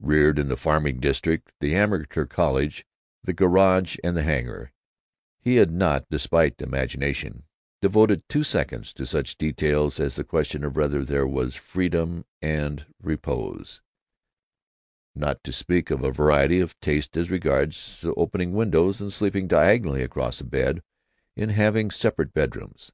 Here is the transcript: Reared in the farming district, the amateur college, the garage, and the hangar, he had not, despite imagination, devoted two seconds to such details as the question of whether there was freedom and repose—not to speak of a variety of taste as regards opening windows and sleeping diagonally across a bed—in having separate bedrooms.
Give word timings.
Reared 0.00 0.40
in 0.40 0.48
the 0.48 0.56
farming 0.56 0.98
district, 0.98 1.52
the 1.60 1.76
amateur 1.76 2.26
college, 2.26 2.84
the 3.22 3.32
garage, 3.32 3.96
and 4.02 4.16
the 4.16 4.24
hangar, 4.24 4.72
he 5.38 5.58
had 5.62 5.70
not, 5.70 6.06
despite 6.10 6.60
imagination, 6.60 7.44
devoted 7.80 8.24
two 8.28 8.42
seconds 8.42 8.92
to 8.94 9.06
such 9.06 9.36
details 9.38 10.00
as 10.00 10.16
the 10.16 10.24
question 10.24 10.64
of 10.64 10.74
whether 10.74 11.04
there 11.04 11.24
was 11.24 11.54
freedom 11.54 12.24
and 12.42 12.84
repose—not 13.00 13.78
to 15.44 15.52
speak 15.52 15.92
of 15.92 16.02
a 16.02 16.10
variety 16.10 16.58
of 16.58 16.76
taste 16.80 17.16
as 17.16 17.30
regards 17.30 18.04
opening 18.16 18.54
windows 18.54 19.00
and 19.00 19.12
sleeping 19.12 19.46
diagonally 19.46 20.02
across 20.02 20.40
a 20.40 20.44
bed—in 20.44 21.50
having 21.50 21.92
separate 21.92 22.32
bedrooms. 22.34 22.90